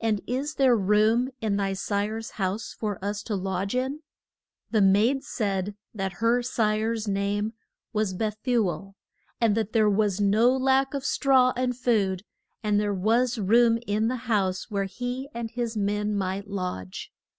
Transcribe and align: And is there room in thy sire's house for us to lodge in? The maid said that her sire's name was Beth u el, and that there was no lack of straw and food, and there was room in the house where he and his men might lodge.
And 0.00 0.22
is 0.26 0.54
there 0.54 0.74
room 0.74 1.28
in 1.42 1.58
thy 1.58 1.74
sire's 1.74 2.30
house 2.40 2.72
for 2.72 2.98
us 3.04 3.22
to 3.24 3.34
lodge 3.36 3.74
in? 3.74 4.00
The 4.70 4.80
maid 4.80 5.22
said 5.24 5.74
that 5.94 6.22
her 6.24 6.42
sire's 6.42 7.06
name 7.06 7.52
was 7.92 8.14
Beth 8.14 8.38
u 8.46 8.66
el, 8.70 8.96
and 9.42 9.54
that 9.58 9.74
there 9.74 9.90
was 9.90 10.22
no 10.22 10.56
lack 10.56 10.94
of 10.94 11.04
straw 11.04 11.52
and 11.54 11.76
food, 11.76 12.24
and 12.62 12.80
there 12.80 12.94
was 12.94 13.36
room 13.36 13.78
in 13.86 14.08
the 14.08 14.16
house 14.24 14.70
where 14.70 14.84
he 14.86 15.28
and 15.34 15.50
his 15.50 15.76
men 15.76 16.14
might 16.16 16.48
lodge. 16.48 17.12